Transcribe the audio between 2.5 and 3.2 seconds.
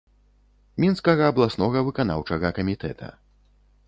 камітэта.